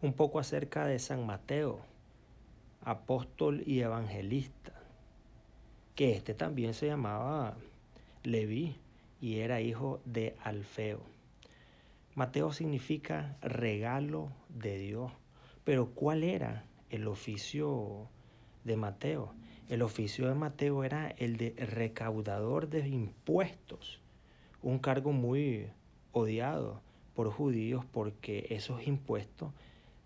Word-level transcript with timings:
un 0.00 0.12
poco 0.12 0.38
acerca 0.38 0.86
de 0.86 0.98
San 0.98 1.26
Mateo, 1.26 1.80
apóstol 2.82 3.62
y 3.66 3.80
evangelista, 3.80 4.72
que 5.96 6.12
este 6.12 6.34
también 6.34 6.74
se 6.74 6.86
llamaba 6.86 7.56
Leví 8.22 8.76
y 9.20 9.38
era 9.38 9.60
hijo 9.60 10.00
de 10.04 10.36
Alfeo. 10.44 11.00
Mateo 12.14 12.52
significa 12.52 13.36
regalo 13.42 14.30
de 14.48 14.78
Dios, 14.78 15.10
pero 15.64 15.90
¿cuál 15.90 16.22
era 16.22 16.64
el 16.90 17.08
oficio 17.08 18.08
de 18.64 18.76
Mateo? 18.76 19.34
El 19.68 19.82
oficio 19.82 20.28
de 20.28 20.34
Mateo 20.34 20.84
era 20.84 21.08
el 21.18 21.36
de 21.36 21.54
recaudador 21.58 22.68
de 22.68 22.88
impuestos, 22.88 24.00
un 24.62 24.78
cargo 24.78 25.12
muy 25.12 25.66
odiado 26.12 26.80
por 27.14 27.30
judíos 27.30 27.84
porque 27.84 28.46
esos 28.50 28.86
impuestos 28.86 29.52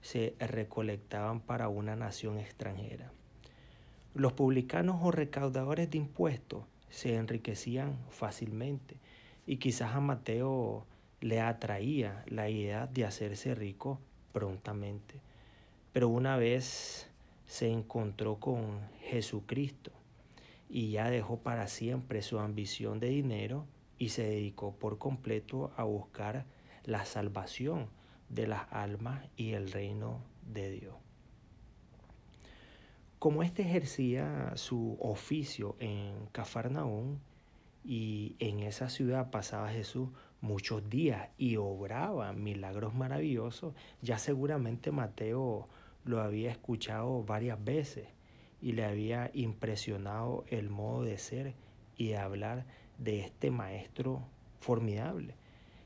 se 0.03 0.34
recolectaban 0.39 1.40
para 1.40 1.68
una 1.68 1.96
nación 1.96 2.39
extranjera. 2.39 3.11
Los 4.14 4.35
publicanos 4.35 5.00
o 5.03 5.11
recaudadores 5.11 5.90
de 5.90 5.99
impuestos 5.99 6.64
se 6.90 7.14
enriquecían 7.14 7.96
fácilmente 8.11 8.96
y 9.46 9.57
quizás 9.57 9.94
a 9.94 10.00
Mateo 10.00 10.85
le 11.21 11.41
atraía 11.41 12.25
la 12.27 12.50
idea 12.50 12.86
de 12.86 13.07
hacerse 13.07 13.54
rico 13.54 14.00
prontamente. 14.32 15.14
Pero 15.93 16.08
una 16.08 16.36
vez 16.36 17.08
se 17.46 17.71
encontró 17.71 18.36
con 18.36 18.80
Jesucristo 19.00 19.93
y 20.69 20.91
ya 20.91 21.08
dejó 21.08 21.39
para 21.39 21.69
siempre 21.69 22.22
su 22.22 22.39
ambición 22.39 22.99
de 22.99 23.08
dinero 23.08 23.66
y 23.99 24.08
se 24.08 24.25
dedicó 24.25 24.75
por 24.75 24.99
completo 24.99 25.72
a 25.77 25.85
buscar 25.85 26.44
la 26.85 27.05
salvación 27.05 27.89
de 28.32 28.46
las 28.46 28.67
almas 28.72 29.29
y 29.36 29.53
el 29.53 29.71
reino 29.71 30.22
de 30.46 30.71
Dios. 30.71 30.95
Como 33.19 33.44
éste 33.44 33.62
ejercía 33.62 34.52
su 34.56 34.97
oficio 35.00 35.77
en 35.78 36.27
Cafarnaún 36.33 37.20
y 37.84 38.34
en 38.41 38.60
esa 38.60 38.88
ciudad 38.88 39.30
pasaba 39.30 39.70
Jesús 39.70 40.08
muchos 40.41 40.88
días 40.91 41.28
y 41.38 41.56
obraba 41.56 42.33
milagros 42.33 42.94
maravillosos, 42.94 43.75
ya 44.00 44.19
seguramente 44.19 44.91
Mateo 44.91 45.69
lo 46.05 46.20
había 46.20 46.50
escuchado 46.50 47.22
varias 47.22 47.62
veces 47.62 48.08
y 48.60 48.72
le 48.72 48.84
había 48.84 49.30
impresionado 49.34 50.44
el 50.48 50.69
modo 50.69 51.05
de 51.05 51.19
ser 51.19 51.55
y 51.97 52.08
de 52.08 52.16
hablar 52.16 52.66
de 52.98 53.20
este 53.20 53.50
maestro 53.50 54.22
formidable. 54.58 55.36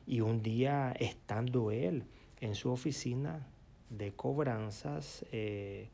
Y 0.07 0.21
un 0.21 0.43
día 0.43 0.95
estando 0.99 1.71
él 1.71 2.07
en 2.41 2.55
su 2.55 2.71
oficina 2.71 3.47
de 3.91 4.13
cobranzas, 4.13 5.25
eh, 5.33 5.89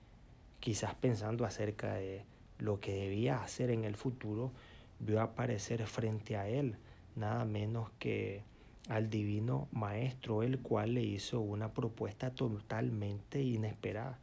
quizás 0.61 0.95
pensando 0.95 1.45
acerca 1.45 1.95
de 1.95 2.25
lo 2.59 2.81
que 2.81 2.95
debía 2.95 3.43
hacer 3.43 3.71
en 3.71 3.85
el 3.85 3.97
futuro, 3.97 4.53
vio 4.98 5.20
aparecer 5.20 5.87
frente 5.87 6.37
a 6.37 6.48
él 6.48 6.77
nada 7.17 7.45
menos 7.45 7.91
que 7.98 8.43
al 8.89 9.11
divino 9.11 9.69
maestro, 9.73 10.43
el 10.43 10.61
cual 10.61 10.95
le 10.95 11.03
hizo 11.03 11.41
una 11.41 11.73
propuesta 11.73 12.31
totalmente 12.31 13.41
inesperada. 13.41 14.19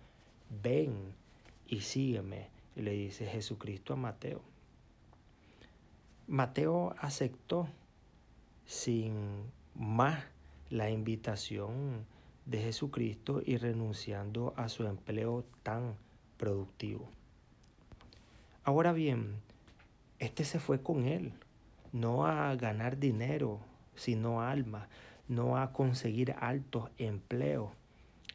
Ven 0.62 1.14
y 1.68 1.82
sígueme, 1.82 2.48
le 2.76 2.92
dice 2.92 3.26
Jesucristo 3.26 3.94
a 3.94 3.98
Mateo. 3.98 4.42
Mateo 6.28 6.94
aceptó 7.00 7.68
sin 8.66 9.14
más 9.76 10.24
la 10.70 10.90
invitación 10.90 12.06
de 12.46 12.62
Jesucristo 12.62 13.42
y 13.46 13.58
renunciando 13.58 14.54
a 14.58 14.70
su 14.70 14.86
empleo 14.86 15.46
tan 15.64 15.96
productivo. 16.38 17.10
Ahora 18.64 18.92
bien, 18.94 19.36
este 20.20 20.44
se 20.44 20.60
fue 20.60 20.82
con 20.82 21.06
él, 21.06 21.34
no 21.92 22.26
a 22.26 22.56
ganar 22.56 22.98
dinero, 22.98 23.60
sino 23.96 24.42
alma, 24.42 24.90
no 25.28 25.58
a 25.58 25.74
conseguir 25.74 26.36
altos 26.40 26.90
empleos 26.98 27.72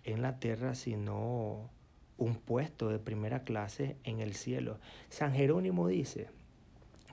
en 0.04 0.22
la 0.22 0.38
tierra, 0.38 0.74
sino 0.74 1.70
un 2.18 2.36
puesto 2.36 2.88
de 2.88 2.98
primera 2.98 3.42
clase 3.42 3.96
en 4.04 4.20
el 4.20 4.34
cielo. 4.34 4.78
San 5.08 5.34
Jerónimo 5.34 5.88
dice 5.88 6.28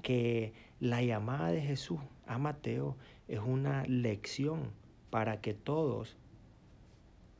que 0.04 0.54
la 0.80 1.02
llamada 1.02 1.52
de 1.52 1.62
Jesús 1.62 2.00
a 2.28 2.38
Mateo 2.38 2.96
es 3.28 3.40
una 3.40 3.84
lección 3.86 4.72
para 5.12 5.42
que 5.42 5.54
todos 5.54 6.18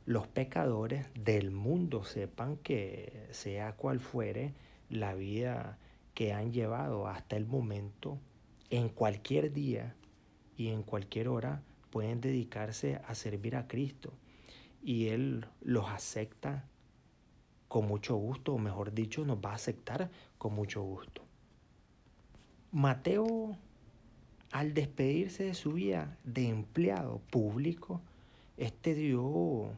los 0.06 0.28
pecadores 0.28 1.06
del 1.14 1.50
mundo 1.50 2.04
sepan 2.04 2.56
que 2.58 3.26
sea 3.32 3.72
cual 3.72 3.98
fuere 3.98 4.54
la 4.88 5.14
vida 5.14 5.78
que 6.14 6.32
han 6.32 6.52
llevado 6.52 7.08
hasta 7.08 7.36
el 7.36 7.46
momento, 7.46 8.18
en 8.70 8.88
cualquier 8.88 9.52
día 9.52 9.94
y 10.56 10.68
en 10.68 10.82
cualquier 10.82 11.28
hora 11.28 11.62
pueden 11.90 12.20
dedicarse 12.20 13.00
a 13.06 13.14
servir 13.14 13.56
a 13.56 13.66
Cristo 13.66 14.12
y 14.82 15.08
Él 15.08 15.46
los 15.60 15.88
acepta 15.88 16.64
con 17.68 17.86
mucho 17.86 18.16
gusto, 18.16 18.54
o 18.54 18.58
mejor 18.58 18.92
dicho, 18.92 19.24
nos 19.24 19.38
va 19.38 19.52
a 19.52 19.54
aceptar 19.54 20.10
con 20.36 20.54
mucho 20.54 20.82
gusto. 20.82 21.22
Mateo, 22.70 23.56
al 24.52 24.74
despedirse 24.74 25.44
de 25.44 25.54
su 25.54 25.72
vida 25.72 26.16
de 26.24 26.48
empleado 26.48 27.20
público, 27.30 28.02
este 28.58 28.94
dio 28.94 29.70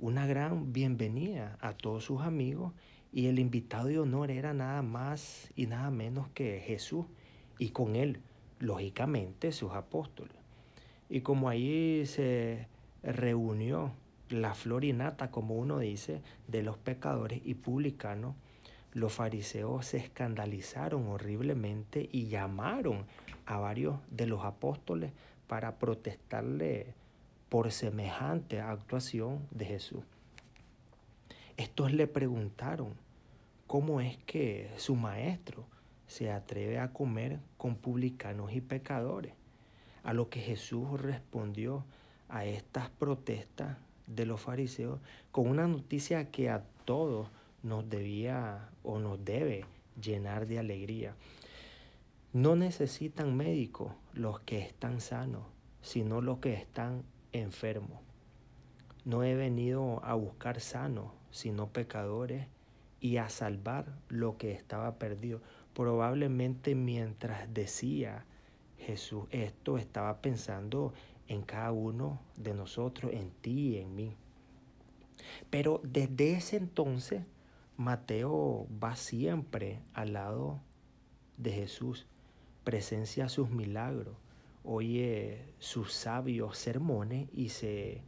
una 0.00 0.26
gran 0.26 0.72
bienvenida 0.72 1.56
a 1.60 1.74
todos 1.74 2.04
sus 2.04 2.20
amigos 2.22 2.72
y 3.12 3.26
el 3.28 3.38
invitado 3.38 3.86
de 3.86 4.00
honor 4.00 4.32
era 4.32 4.52
nada 4.52 4.82
más 4.82 5.50
y 5.54 5.66
nada 5.66 5.90
menos 5.90 6.28
que 6.34 6.60
Jesús 6.60 7.06
y 7.58 7.68
con 7.68 7.94
él, 7.94 8.20
lógicamente, 8.58 9.52
sus 9.52 9.72
apóstoles. 9.72 10.36
Y 11.08 11.20
como 11.20 11.48
allí 11.48 12.04
se 12.04 12.66
reunió 13.04 13.92
la 14.28 14.54
florinata, 14.54 15.30
como 15.30 15.54
uno 15.54 15.78
dice, 15.78 16.20
de 16.48 16.64
los 16.64 16.76
pecadores 16.78 17.40
y 17.44 17.54
publicanos, 17.54 18.34
los 18.92 19.12
fariseos 19.12 19.86
se 19.86 19.98
escandalizaron 19.98 21.06
horriblemente 21.06 22.08
y 22.10 22.26
llamaron 22.26 23.06
a 23.46 23.58
varios 23.58 23.98
de 24.10 24.26
los 24.26 24.44
apóstoles 24.44 25.12
para 25.46 25.78
protestarle 25.78 26.94
por 27.48 27.72
semejante 27.72 28.60
actuación 28.60 29.46
de 29.50 29.64
Jesús. 29.64 30.02
Estos 31.56 31.92
le 31.92 32.06
preguntaron 32.06 32.94
cómo 33.66 34.00
es 34.00 34.16
que 34.18 34.70
su 34.76 34.96
maestro 34.96 35.66
se 36.06 36.32
atreve 36.32 36.78
a 36.78 36.92
comer 36.92 37.38
con 37.56 37.76
publicanos 37.76 38.52
y 38.52 38.60
pecadores, 38.60 39.34
a 40.02 40.12
lo 40.12 40.28
que 40.28 40.40
Jesús 40.40 41.00
respondió 41.00 41.84
a 42.28 42.44
estas 42.44 42.88
protestas 42.88 43.76
de 44.06 44.26
los 44.26 44.40
fariseos 44.40 44.98
con 45.30 45.48
una 45.48 45.68
noticia 45.68 46.30
que 46.30 46.50
a 46.50 46.64
todos 46.84 47.28
nos 47.62 47.88
debía 47.88 48.70
o 48.82 48.98
nos 48.98 49.24
debe 49.24 49.64
llenar 50.00 50.46
de 50.46 50.58
alegría. 50.58 51.14
No 52.32 52.56
necesitan 52.56 53.36
médicos 53.36 53.92
los 54.12 54.40
que 54.40 54.60
están 54.60 55.00
sanos, 55.00 55.44
sino 55.82 56.20
los 56.20 56.38
que 56.38 56.54
están 56.54 57.04
enfermos. 57.32 58.00
No 59.04 59.24
he 59.24 59.34
venido 59.34 60.04
a 60.04 60.14
buscar 60.14 60.60
sanos, 60.60 61.12
sino 61.30 61.68
pecadores, 61.68 62.46
y 63.00 63.16
a 63.16 63.28
salvar 63.28 63.86
lo 64.08 64.36
que 64.36 64.52
estaba 64.52 64.98
perdido. 64.98 65.40
Probablemente 65.74 66.74
mientras 66.74 67.52
decía 67.52 68.26
Jesús 68.78 69.24
esto, 69.30 69.78
estaba 69.78 70.20
pensando 70.20 70.92
en 71.26 71.42
cada 71.42 71.72
uno 71.72 72.20
de 72.36 72.54
nosotros, 72.54 73.12
en 73.12 73.30
ti 73.30 73.70
y 73.70 73.78
en 73.78 73.94
mí. 73.94 74.14
Pero 75.48 75.80
desde 75.82 76.32
ese 76.32 76.56
entonces, 76.56 77.22
Mateo 77.80 78.66
va 78.70 78.94
siempre 78.94 79.80
al 79.94 80.12
lado 80.12 80.60
de 81.38 81.50
Jesús, 81.50 82.06
presencia 82.62 83.30
sus 83.30 83.48
milagros, 83.48 84.18
oye 84.64 85.54
sus 85.60 85.94
sabios 85.94 86.58
sermones 86.58 87.30
y 87.32 87.48
se, 87.48 88.02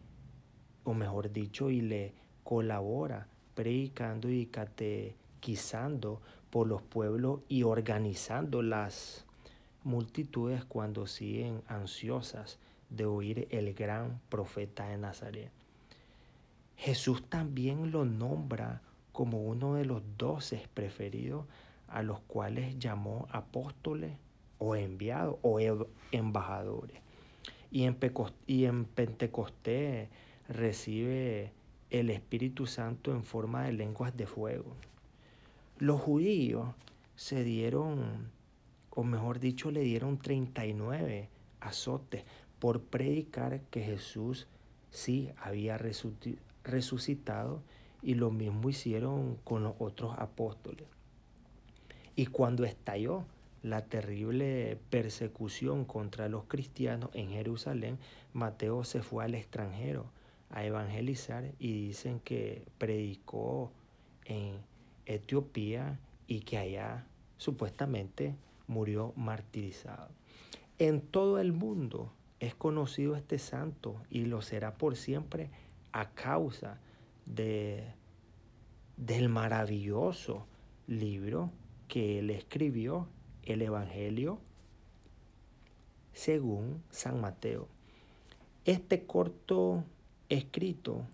o 0.85 0.93
mejor 0.93 1.33
dicho, 1.33 1.71
y 1.71 1.81
le 1.81 2.13
colabora 2.45 3.29
predicando 3.55 4.29
y 4.29 4.45
catequizando 4.45 6.21
por 6.51 6.67
los 6.67 6.83
pueblos 6.83 7.41
y 7.49 7.63
organizando 7.63 8.61
las 8.61 9.25
multitudes 9.85 10.67
cuando 10.67 11.07
siguen 11.07 11.63
ansiosas 11.67 12.59
de 12.91 13.07
oír 13.07 13.49
el 13.51 13.73
gran 13.73 14.21
profeta 14.29 14.89
de 14.89 14.99
Nazaret. 14.99 15.51
Jesús 16.77 17.25
también 17.31 17.91
lo 17.91 18.05
nombra 18.05 18.83
como 19.13 19.43
uno 19.43 19.75
de 19.75 19.85
los 19.85 20.03
doce 20.17 20.69
preferidos 20.75 21.47
a 21.89 22.03
los 22.03 22.21
cuales 22.21 22.79
llamó 22.79 23.29
apóstoles 23.31 24.13
o 24.59 24.75
enviados 24.77 25.37
o 25.43 25.59
embajadores. 26.11 27.01
Y 27.71 27.85
en, 27.85 27.99
y 28.47 28.65
en 28.65 28.85
Pentecostés 28.85 30.09
recibe 30.49 31.53
el 31.91 32.11
Espíritu 32.11 32.67
Santo 32.67 33.13
en 33.13 33.25
forma 33.25 33.65
de 33.65 33.73
lenguas 33.73 34.17
de 34.17 34.27
fuego. 34.27 34.75
Los 35.79 36.01
judíos 36.01 36.69
se 37.17 37.45
dieron, 37.45 38.31
o 38.91 39.05
mejor 39.05 39.41
dicho, 39.41 39.71
le 39.71 39.81
dieron 39.81 40.19
39 40.19 41.29
azotes 41.61 42.25
por 42.59 42.81
predicar 42.83 43.61
que 43.71 43.83
Jesús 43.83 44.47
sí 44.91 45.31
había 45.37 45.79
resucitado 46.65 47.63
y 48.03 48.15
lo 48.15 48.31
mismo 48.31 48.69
hicieron 48.69 49.37
con 49.45 49.63
los 49.63 49.75
otros 49.79 50.15
apóstoles. 50.19 50.87
Y 52.17 52.27
cuando 52.27 52.65
estalló 52.65 53.25
la 53.63 53.85
terrible 53.85 54.79
persecución 54.91 55.85
contra 55.85 56.29
los 56.29 56.45
cristianos 56.45 57.11
en 57.15 57.31
Jerusalén, 57.31 57.99
Mateo 58.33 58.85
se 58.85 59.03
fue 59.03 59.25
al 59.25 59.35
extranjero 59.35 60.07
a 60.51 60.65
evangelizar 60.65 61.53
y 61.59 61.87
dicen 61.87 62.21
que 62.21 62.67
predicó 62.79 63.71
en 64.25 64.57
Etiopía 65.07 65.99
y 66.27 66.41
que 66.41 66.59
allá 66.59 67.07
supuestamente 67.39 68.35
murió 68.67 69.13
martirizado. 69.17 70.09
En 70.79 71.01
todo 71.01 71.39
el 71.39 71.53
mundo 71.53 72.13
es 72.41 72.55
conocido 72.55 73.15
este 73.17 73.39
santo 73.39 73.97
y 74.11 74.25
lo 74.25 74.43
será 74.43 74.75
por 74.75 74.97
siempre 74.97 75.51
a 75.93 76.11
causa 76.11 76.79
de, 76.79 76.92
del 77.27 77.95
maravilloso 79.29 80.47
libro 80.87 81.51
que 81.89 82.19
él 82.19 82.31
escribió, 82.31 83.09
el 83.43 83.63
Evangelio 83.63 84.39
según 86.13 86.83
San 86.91 87.21
Mateo. 87.21 87.69
Este 88.65 89.07
corto 89.07 89.85
escrito 90.29 91.07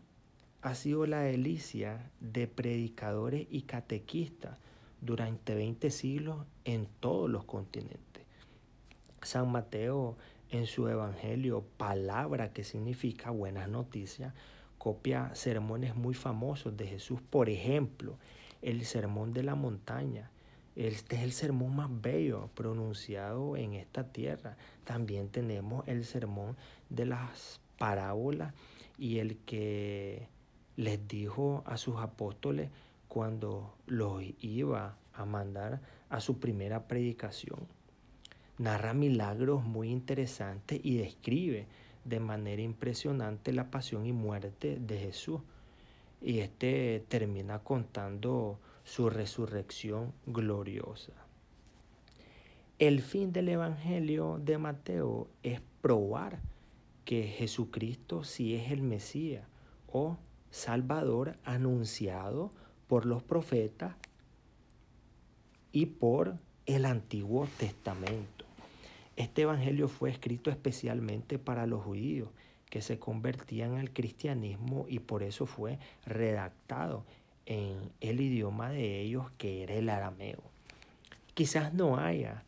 ha 0.62 0.74
sido 0.74 1.06
la 1.06 1.20
delicia 1.20 2.10
de 2.20 2.46
predicadores 2.46 3.46
y 3.50 3.62
catequistas 3.62 4.58
durante 5.00 5.54
20 5.54 5.90
siglos 5.90 6.44
en 6.64 6.86
todos 7.00 7.30
los 7.30 7.44
continentes. 7.44 8.24
San 9.22 9.50
Mateo 9.50 10.16
en 10.50 10.66
su 10.66 10.88
Evangelio, 10.88 11.64
palabra 11.76 12.52
que 12.52 12.64
significa 12.64 13.30
buenas 13.30 13.68
noticias, 13.68 14.34
copia 14.88 15.34
sermones 15.34 15.94
muy 15.96 16.14
famosos 16.14 16.74
de 16.74 16.86
Jesús. 16.86 17.20
Por 17.20 17.50
ejemplo, 17.50 18.16
el 18.62 18.86
Sermón 18.86 19.34
de 19.34 19.42
la 19.42 19.54
Montaña. 19.54 20.30
Este 20.76 21.16
es 21.16 21.22
el 21.24 21.32
sermón 21.32 21.76
más 21.76 21.90
bello 21.90 22.48
pronunciado 22.54 23.58
en 23.58 23.74
esta 23.74 24.04
tierra. 24.04 24.56
También 24.84 25.28
tenemos 25.28 25.86
el 25.86 26.06
sermón 26.06 26.56
de 26.88 27.04
las 27.04 27.60
parábolas 27.76 28.54
y 28.96 29.18
el 29.18 29.36
que 29.44 30.26
les 30.76 31.06
dijo 31.06 31.64
a 31.66 31.76
sus 31.76 31.96
apóstoles 31.98 32.70
cuando 33.08 33.74
los 33.86 34.22
iba 34.40 34.96
a 35.12 35.26
mandar 35.26 35.82
a 36.08 36.20
su 36.20 36.38
primera 36.40 36.88
predicación. 36.88 37.60
Narra 38.56 38.94
milagros 38.94 39.64
muy 39.64 39.90
interesantes 39.90 40.80
y 40.82 40.96
describe 40.96 41.66
de 42.04 42.20
manera 42.20 42.62
impresionante 42.62 43.52
la 43.52 43.70
pasión 43.70 44.06
y 44.06 44.12
muerte 44.12 44.78
de 44.80 44.98
Jesús. 44.98 45.40
Y 46.20 46.40
este 46.40 47.04
termina 47.08 47.60
contando 47.60 48.58
su 48.84 49.10
resurrección 49.10 50.12
gloriosa. 50.26 51.12
El 52.78 53.02
fin 53.02 53.32
del 53.32 53.48
Evangelio 53.48 54.40
de 54.42 54.56
Mateo 54.56 55.28
es 55.42 55.60
probar 55.80 56.40
que 57.04 57.24
Jesucristo 57.24 58.24
sí 58.24 58.54
es 58.54 58.70
el 58.70 58.82
Mesías 58.82 59.46
o 59.90 60.16
Salvador 60.50 61.36
anunciado 61.44 62.52
por 62.86 63.04
los 63.04 63.22
profetas 63.22 63.94
y 65.72 65.86
por 65.86 66.36
el 66.66 66.84
Antiguo 66.84 67.48
Testamento. 67.58 68.47
Este 69.18 69.42
Evangelio 69.42 69.88
fue 69.88 70.10
escrito 70.10 70.48
especialmente 70.48 71.40
para 71.40 71.66
los 71.66 71.82
judíos 71.82 72.28
que 72.70 72.80
se 72.80 73.00
convertían 73.00 73.74
al 73.74 73.92
cristianismo 73.92 74.86
y 74.88 75.00
por 75.00 75.24
eso 75.24 75.44
fue 75.44 75.80
redactado 76.06 77.04
en 77.44 77.90
el 78.00 78.20
idioma 78.20 78.70
de 78.70 79.00
ellos 79.00 79.28
que 79.36 79.64
era 79.64 79.74
el 79.74 79.88
arameo. 79.88 80.38
Quizás 81.34 81.74
no 81.74 81.98
haya 81.98 82.44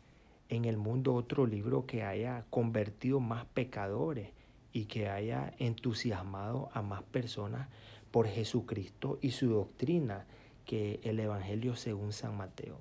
en 0.47 0.63
el 0.63 0.77
mundo 0.77 1.13
otro 1.13 1.45
libro 1.45 1.85
que 1.85 2.03
haya 2.03 2.45
convertido 2.49 3.19
más 3.19 3.43
pecadores 3.47 4.29
y 4.71 4.85
que 4.85 5.09
haya 5.09 5.53
entusiasmado 5.59 6.69
a 6.73 6.81
más 6.81 7.03
personas 7.03 7.67
por 8.11 8.27
Jesucristo 8.27 9.19
y 9.21 9.31
su 9.31 9.49
doctrina 9.49 10.25
que 10.65 11.01
el 11.03 11.19
Evangelio 11.19 11.75
según 11.75 12.13
San 12.13 12.37
Mateo. 12.37 12.77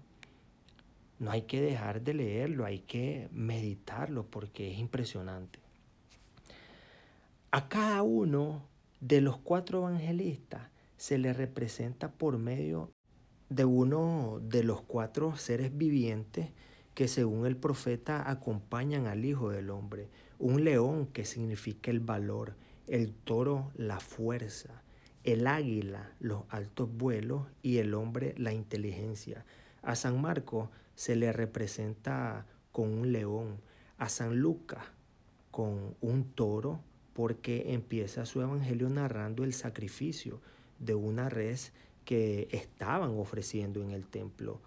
No 1.20 1.31
hay 1.31 1.43
que 1.43 1.61
dejar 1.61 2.00
de 2.02 2.14
leerlo, 2.14 2.64
hay 2.64 2.81
que 2.81 3.28
meditarlo 3.31 4.26
porque 4.26 4.72
es 4.72 4.78
impresionante. 4.78 5.61
A 7.50 7.69
cada 7.69 8.02
uno 8.02 8.67
de 9.00 9.20
los 9.20 9.37
cuatro 9.37 9.81
evangelistas 9.81 10.70
se 10.96 11.19
le 11.19 11.34
representa 11.34 12.11
por 12.11 12.38
medio 12.38 12.90
de 13.50 13.67
uno 13.67 14.40
de 14.43 14.64
los 14.64 14.81
cuatro 14.81 15.37
seres 15.37 15.76
vivientes 15.76 16.52
que 16.94 17.06
según 17.06 17.44
el 17.44 17.56
profeta 17.56 18.31
acompañan 18.31 19.06
al 19.06 19.26
Hijo 19.26 19.50
del 19.50 19.69
Hombre. 19.69 20.08
Un 20.38 20.64
león 20.64 21.06
que 21.06 21.26
significa 21.26 21.90
el 21.90 22.00
valor, 22.00 22.56
el 22.87 23.12
toro 23.12 23.73
la 23.75 24.00
fuerza, 24.00 24.82
el 25.25 25.46
águila 25.46 26.14
los 26.19 26.44
altos 26.49 26.90
vuelos 26.90 27.46
y 27.62 27.76
el 27.76 27.93
hombre 27.93 28.34
la 28.38 28.55
inteligencia. 28.55 29.44
A 29.82 29.96
San 29.96 30.19
Marcos 30.20 30.70
se 31.00 31.17
le 31.17 31.32
representa 31.32 32.44
con 32.73 32.93
un 32.93 33.11
león, 33.11 33.58
a 33.97 34.11
San 34.11 34.38
Lucas 34.38 34.85
con 35.50 35.97
un 36.02 36.25
toro, 36.25 36.82
porque 37.14 37.73
empieza 37.73 38.26
su 38.26 38.43
evangelio 38.43 38.91
narrando 38.91 39.44
el 39.44 39.55
sacrificio 39.55 40.43
de 40.79 40.94
una 40.94 41.31
res 41.31 41.73
que 42.05 42.49
estaban 42.52 43.19
ofreciendo 43.19 43.82
en 43.82 43.93
el 43.93 44.05
templo. 44.05 44.61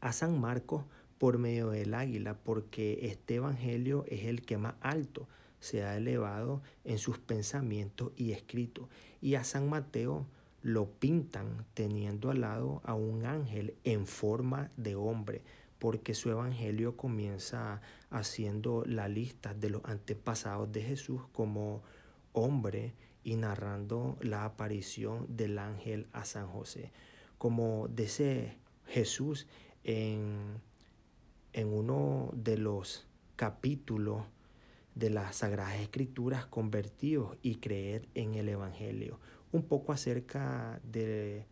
A 0.00 0.10
San 0.12 0.40
Marcos 0.40 0.84
por 1.16 1.38
medio 1.38 1.70
del 1.70 1.94
águila, 1.94 2.36
porque 2.42 2.98
este 3.02 3.36
evangelio 3.36 4.04
es 4.08 4.24
el 4.24 4.42
que 4.42 4.58
más 4.58 4.74
alto 4.80 5.28
se 5.60 5.84
ha 5.84 5.96
elevado 5.96 6.60
en 6.82 6.98
sus 6.98 7.20
pensamientos 7.20 8.10
y 8.16 8.32
escritos. 8.32 8.88
Y 9.20 9.36
a 9.36 9.44
San 9.44 9.68
Mateo 9.68 10.26
lo 10.66 10.90
pintan 10.90 11.64
teniendo 11.74 12.28
al 12.28 12.40
lado 12.40 12.80
a 12.82 12.94
un 12.94 13.24
ángel 13.24 13.76
en 13.84 14.04
forma 14.04 14.72
de 14.76 14.96
hombre, 14.96 15.42
porque 15.78 16.12
su 16.12 16.28
evangelio 16.28 16.96
comienza 16.96 17.80
haciendo 18.10 18.82
la 18.84 19.06
lista 19.06 19.54
de 19.54 19.70
los 19.70 19.84
antepasados 19.84 20.72
de 20.72 20.82
Jesús 20.82 21.22
como 21.30 21.84
hombre 22.32 22.94
y 23.22 23.36
narrando 23.36 24.18
la 24.20 24.44
aparición 24.44 25.26
del 25.28 25.60
ángel 25.60 26.08
a 26.12 26.24
San 26.24 26.48
José. 26.48 26.90
Como 27.38 27.86
dice 27.86 28.58
Jesús 28.86 29.46
en, 29.84 30.60
en 31.52 31.72
uno 31.72 32.32
de 32.34 32.58
los 32.58 33.06
capítulos 33.36 34.24
de 34.96 35.10
las 35.10 35.36
Sagradas 35.36 35.78
Escrituras, 35.78 36.44
convertidos 36.46 37.36
y 37.40 37.56
creer 37.56 38.08
en 38.14 38.34
el 38.34 38.48
Evangelio 38.48 39.20
un 39.56 39.64
poco 39.64 39.92
acerca 39.92 40.80
del 40.84 41.44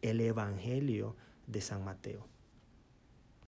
Evangelio 0.00 1.16
de 1.46 1.60
San 1.60 1.84
Mateo. 1.84 2.26